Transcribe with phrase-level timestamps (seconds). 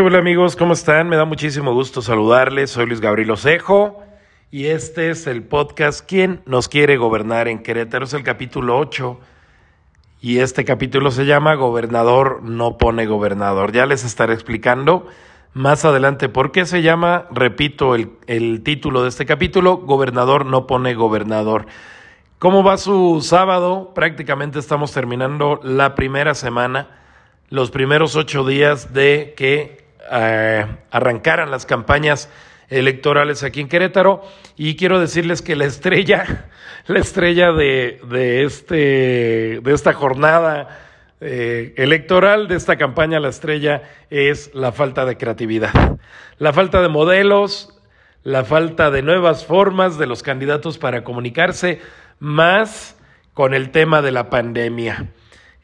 [0.00, 1.10] Hola amigos, ¿cómo están?
[1.10, 2.70] Me da muchísimo gusto saludarles.
[2.70, 4.02] Soy Luis Gabriel Osejo
[4.50, 8.06] y este es el podcast ¿Quién nos quiere gobernar en Querétaro?
[8.06, 9.20] Es el capítulo 8
[10.22, 13.72] y este capítulo se llama Gobernador no pone gobernador.
[13.72, 15.06] Ya les estaré explicando
[15.52, 20.66] más adelante por qué se llama, repito, el, el título de este capítulo, Gobernador no
[20.66, 21.66] pone gobernador.
[22.38, 23.92] ¿Cómo va su sábado?
[23.94, 26.88] Prácticamente estamos terminando la primera semana,
[27.50, 32.28] los primeros ocho días de que arrancaran las campañas
[32.68, 34.22] electorales aquí en Querétaro.
[34.56, 36.48] Y quiero decirles que la estrella,
[36.86, 40.80] la estrella de, de, este, de esta jornada
[41.20, 45.98] eh, electoral, de esta campaña, la estrella es la falta de creatividad,
[46.38, 47.78] la falta de modelos,
[48.24, 51.80] la falta de nuevas formas de los candidatos para comunicarse
[52.18, 52.96] más
[53.34, 55.10] con el tema de la pandemia.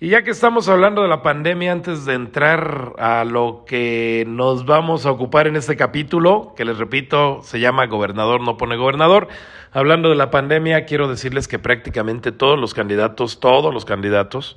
[0.00, 4.64] Y ya que estamos hablando de la pandemia, antes de entrar a lo que nos
[4.64, 9.26] vamos a ocupar en este capítulo, que les repito, se llama Gobernador no pone gobernador,
[9.72, 14.56] hablando de la pandemia, quiero decirles que prácticamente todos los candidatos, todos los candidatos,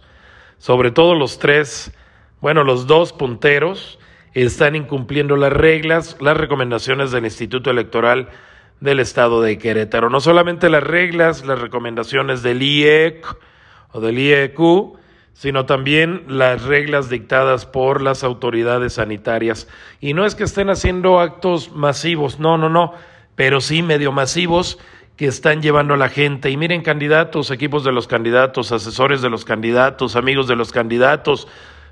[0.59, 1.91] sobre todo los tres,
[2.39, 3.97] bueno, los dos punteros,
[4.35, 8.29] están incumpliendo las reglas, las recomendaciones del Instituto Electoral
[8.79, 10.11] del Estado de Querétaro.
[10.11, 13.25] No solamente las reglas, las recomendaciones del IEC
[13.91, 15.00] o del IEQ,
[15.33, 19.67] sino también las reglas dictadas por las autoridades sanitarias.
[19.99, 22.93] Y no es que estén haciendo actos masivos, no, no, no,
[23.35, 24.77] pero sí medio masivos
[25.15, 26.49] que están llevando a la gente.
[26.49, 31.47] Y miren, candidatos, equipos de los candidatos, asesores de los candidatos, amigos de los candidatos,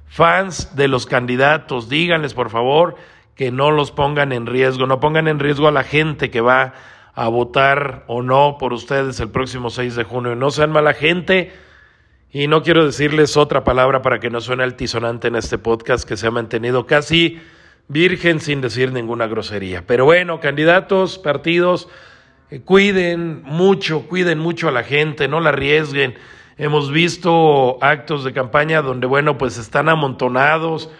[0.07, 2.95] fans de los candidatos, díganles por favor
[3.35, 6.73] que no los pongan en riesgo, no pongan en riesgo a la gente que va
[7.13, 10.35] a votar o no por ustedes el próximo 6 de junio.
[10.35, 11.53] No sean mala gente
[12.31, 16.17] y no quiero decirles otra palabra para que no suene altisonante en este podcast que
[16.17, 17.39] se ha mantenido casi
[17.87, 19.83] virgen sin decir ninguna grosería.
[19.85, 21.89] Pero bueno, candidatos, partidos,
[22.51, 26.15] eh, cuiden mucho, cuiden mucho a la gente, no la arriesguen.
[26.57, 30.91] Hemos visto actos de campaña donde, bueno, pues están amontonados,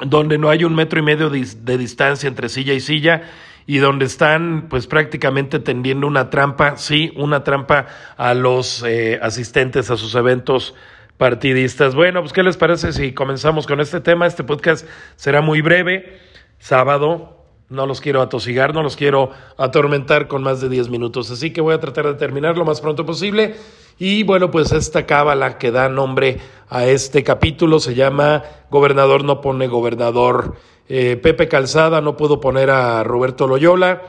[0.00, 3.22] donde no hay un metro y medio de, distancia entre silla y silla
[3.70, 7.86] y donde están pues prácticamente tendiendo una trampa, sí, una trampa
[8.16, 10.74] a los eh, asistentes a sus eventos
[11.18, 11.94] partidistas.
[11.94, 14.26] Bueno, pues ¿qué les parece si comenzamos con este tema?
[14.26, 16.18] Este podcast será muy breve,
[16.58, 21.52] sábado, no los quiero atosigar, no los quiero atormentar con más de 10 minutos, así
[21.52, 23.54] que voy a tratar de terminar lo más pronto posible.
[24.00, 26.38] Y bueno, pues esta cábala que da nombre
[26.68, 30.56] a este capítulo se llama Gobernador no pone gobernador.
[30.92, 34.02] Eh, Pepe Calzada no pudo poner a Roberto Loyola.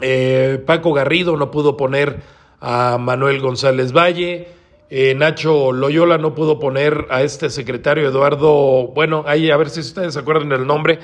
[0.00, 2.20] Eh, Paco Garrido no pudo poner
[2.60, 4.46] a Manuel González Valle.
[4.88, 9.80] Eh, Nacho Loyola no pudo poner a este secretario Eduardo, bueno, ahí a ver si
[9.80, 11.00] ustedes se acuerdan del nombre,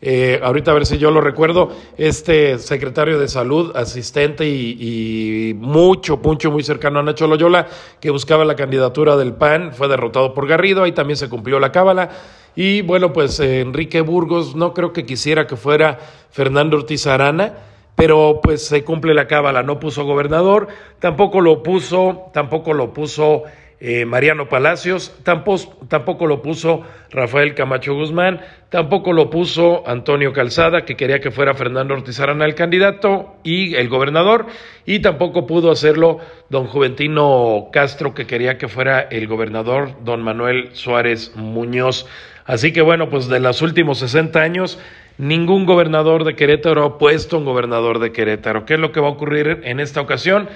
[0.00, 6.16] eh, ahorita a ver si yo lo recuerdo, este secretario de salud, asistente y, mucho,
[6.18, 7.66] mucho, muy cercano a Nacho Loyola,
[7.98, 11.72] que buscaba la candidatura del PAN, fue derrotado por Garrido, ahí también se cumplió la
[11.72, 12.10] cábala.
[12.56, 15.98] Y bueno, pues eh, Enrique Burgos, no creo que quisiera que fuera
[16.30, 17.54] Fernando Ortiz Arana,
[17.96, 23.44] pero pues se cumple la cábala, no puso gobernador, tampoco lo puso, tampoco lo puso
[23.80, 28.40] eh, Mariano Palacios, tampoco, tampoco lo puso Rafael Camacho Guzmán,
[28.70, 33.74] tampoco lo puso Antonio Calzada, que quería que fuera Fernando Ortiz Arana el candidato y
[33.74, 34.46] el gobernador,
[34.86, 40.70] y tampoco pudo hacerlo don Juventino Castro, que quería que fuera el gobernador, don Manuel
[40.72, 42.06] Suárez Muñoz.
[42.44, 44.78] Así que bueno, pues de los últimos 60 años,
[45.16, 48.66] ningún gobernador de Querétaro ha puesto un gobernador de Querétaro.
[48.66, 50.48] ¿Qué es lo que va a ocurrir en esta ocasión?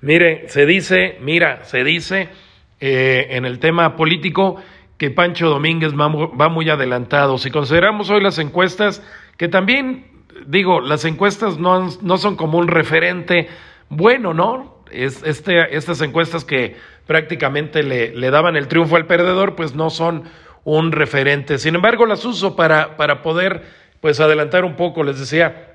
[0.00, 2.28] Miren, se dice, mira, se dice
[2.80, 4.56] eh, en el tema político
[4.98, 7.38] que Pancho Domínguez va muy adelantado.
[7.38, 9.02] Si consideramos hoy las encuestas,
[9.36, 10.06] que también,
[10.46, 13.48] digo, las encuestas no, no son como un referente
[13.88, 14.84] bueno, ¿no?
[14.90, 16.76] Es, este, estas encuestas que
[17.06, 20.24] prácticamente le, le daban el triunfo al perdedor, pues no son
[20.64, 21.58] un referente.
[21.58, 23.62] Sin embargo, las uso para, para poder
[24.00, 25.02] pues adelantar un poco.
[25.04, 25.74] Les decía,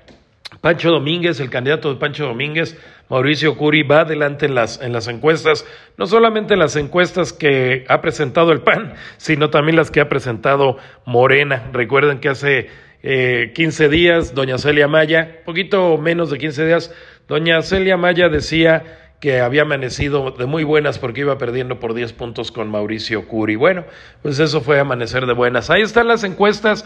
[0.60, 2.78] Pancho Domínguez, el candidato de Pancho Domínguez,
[3.08, 5.66] Mauricio Curi, va adelante en las, en las encuestas,
[5.96, 10.08] no solamente en las encuestas que ha presentado el PAN, sino también las que ha
[10.08, 11.68] presentado Morena.
[11.72, 12.70] Recuerden que hace
[13.02, 16.94] eh, 15 días, doña Celia Maya, poquito menos de 15 días,
[17.28, 22.12] doña Celia Maya decía que había amanecido de muy buenas porque iba perdiendo por 10
[22.12, 23.56] puntos con Mauricio Curi.
[23.56, 23.84] Bueno,
[24.22, 25.70] pues eso fue amanecer de buenas.
[25.70, 26.84] Ahí están las encuestas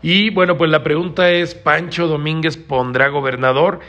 [0.00, 3.80] y bueno, pues la pregunta es, ¿Pancho Domínguez pondrá gobernador?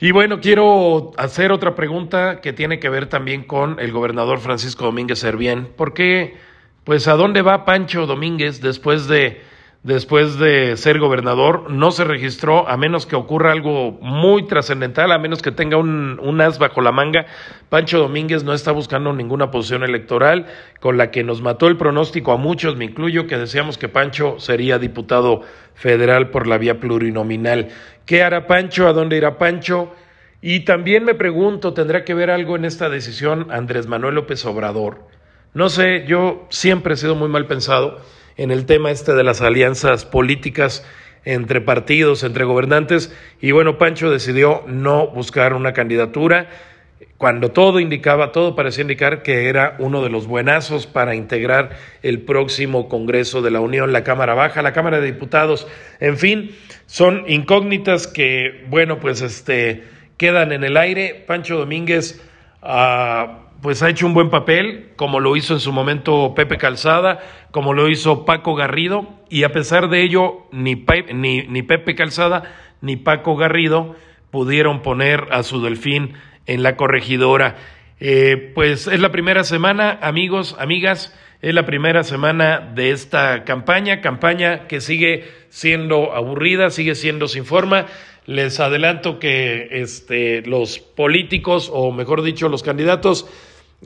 [0.00, 4.84] Y bueno, quiero hacer otra pregunta que tiene que ver también con el gobernador Francisco
[4.84, 5.66] Domínguez Servién.
[5.76, 6.36] ¿Por qué?
[6.82, 9.40] Pues a dónde va Pancho Domínguez después de,
[9.84, 11.70] después de ser gobernador.
[11.70, 16.18] No se registró a menos que ocurra algo muy trascendental, a menos que tenga un,
[16.20, 17.26] un, as bajo la manga.
[17.68, 20.46] Pancho Domínguez no está buscando ninguna posición electoral
[20.80, 24.40] con la que nos mató el pronóstico a muchos, me incluyo, que decíamos que Pancho
[24.40, 25.42] sería diputado
[25.74, 27.68] federal por la vía plurinominal.
[28.06, 28.88] ¿Qué hará Pancho?
[28.88, 29.94] ¿A dónde irá Pancho?
[30.40, 35.08] Y también me pregunto, ¿tendrá que ver algo en esta decisión Andrés Manuel López Obrador?
[35.52, 38.00] No sé, yo siempre he sido muy mal pensado
[38.36, 40.84] en el tema este de las alianzas políticas
[41.24, 46.48] entre partidos, entre gobernantes, y bueno, Pancho decidió no buscar una candidatura.
[47.16, 51.70] Cuando todo indicaba, todo parecía indicar que era uno de los buenazos para integrar
[52.02, 55.66] el próximo Congreso de la Unión, la Cámara Baja, la Cámara de Diputados,
[56.00, 56.54] en fin,
[56.86, 59.84] son incógnitas que, bueno, pues este,
[60.18, 61.24] quedan en el aire.
[61.26, 62.20] Pancho Domínguez,
[62.62, 67.20] ah, pues ha hecho un buen papel, como lo hizo en su momento Pepe Calzada,
[67.50, 72.42] como lo hizo Paco Garrido, y a pesar de ello, ni, Pepe Calzada
[72.82, 73.96] ni Paco Garrido
[74.30, 76.12] pudieron poner a su delfín
[76.44, 77.56] en la corregidora.
[78.00, 84.02] Eh, pues es la primera semana, amigos, amigas, es la primera semana de esta campaña,
[84.02, 87.86] campaña que sigue siendo aburrida, sigue siendo sin forma.
[88.26, 93.26] Les adelanto que este, los políticos, o mejor dicho, los candidatos,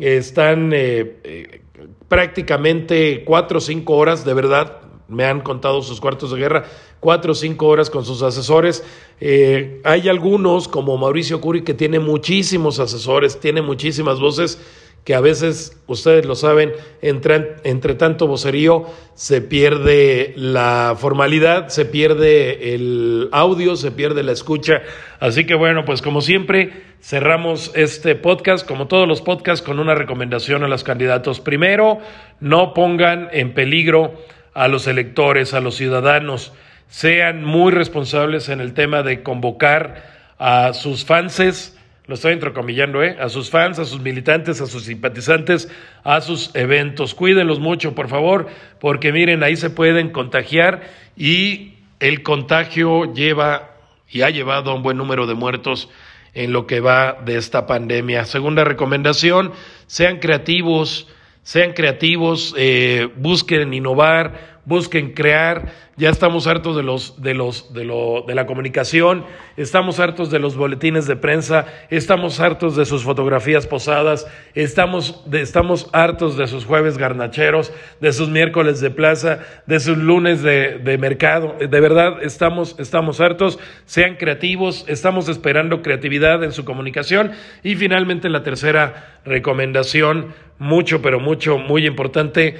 [0.00, 1.60] están eh, eh,
[2.08, 6.64] prácticamente cuatro o cinco horas, de verdad, me han contado sus cuartos de guerra,
[7.00, 8.84] cuatro o cinco horas con sus asesores.
[9.20, 14.60] Eh, hay algunos, como Mauricio Curi, que tiene muchísimos asesores, tiene muchísimas voces
[15.08, 18.84] que a veces, ustedes lo saben, entre, entre, tanto vocerío
[19.14, 24.82] se pierde la formalidad, se pierde el audio, se pierde la escucha.
[25.18, 29.94] Así que bueno, pues como siempre, cerramos este podcast, como todos los podcasts, con una
[29.94, 31.40] recomendación a los candidatos.
[31.40, 32.00] Primero,
[32.40, 34.12] no pongan en peligro
[34.52, 36.52] a los electores, a los ciudadanos,
[36.88, 40.04] sean muy responsables en el tema de convocar
[40.38, 41.77] a sus fanses,
[42.08, 43.18] lo estoy entrecomillando, ¿eh?
[43.20, 45.68] a sus fans, a sus militantes, a sus simpatizantes,
[46.04, 47.14] a sus eventos.
[47.14, 48.48] Cuídenlos mucho, por favor,
[48.80, 50.82] porque miren, ahí se pueden contagiar
[51.16, 53.74] y el contagio lleva
[54.10, 55.90] y ha llevado a un buen número de muertos
[56.32, 58.24] en lo que va de esta pandemia.
[58.24, 59.52] Segunda recomendación,
[59.86, 61.08] sean creativos,
[61.42, 65.88] sean creativos, eh, busquen innovar, busquen crear.
[65.96, 69.24] Ya estamos hartos de los, de los, de lo, de la comunicación,
[69.56, 75.88] estamos hartos de los boletines de prensa, estamos hartos de sus fotografías posadas, estamos, estamos
[75.92, 80.98] hartos de sus jueves garnacheros, de sus miércoles de plaza, de sus lunes de, de
[80.98, 81.56] mercado.
[81.58, 83.58] De verdad, estamos, estamos hartos.
[83.84, 87.32] Sean creativos, estamos esperando creatividad en su comunicación.
[87.64, 92.56] Y finalmente la tercera recomendación, mucho, pero mucho, muy importante,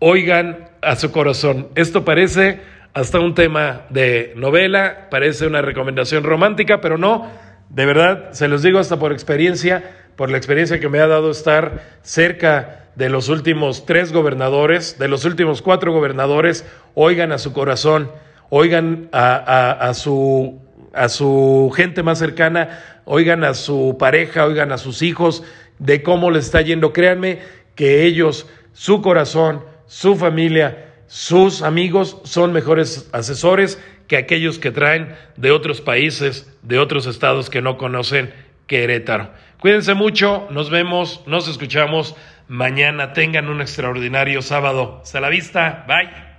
[0.00, 1.68] oigan a su corazón.
[1.74, 2.60] Esto parece
[2.92, 7.30] hasta un tema de novela, parece una recomendación romántica, pero no,
[7.68, 11.30] de verdad, se los digo hasta por experiencia, por la experiencia que me ha dado
[11.30, 17.52] estar cerca de los últimos tres gobernadores, de los últimos cuatro gobernadores, oigan a su
[17.52, 18.10] corazón,
[18.48, 20.60] oigan a, a su,
[20.92, 25.44] a su gente más cercana, oigan a su pareja, oigan a sus hijos,
[25.78, 26.92] de cómo les está yendo.
[26.92, 27.38] Créanme
[27.76, 35.16] que ellos, su corazón, su familia, sus amigos son mejores asesores que aquellos que traen
[35.36, 38.32] de otros países, de otros estados que no conocen
[38.68, 39.32] Querétaro.
[39.58, 42.14] Cuídense mucho, nos vemos, nos escuchamos
[42.46, 43.14] mañana.
[43.14, 45.00] Tengan un extraordinario sábado.
[45.02, 46.29] Hasta la vista, bye.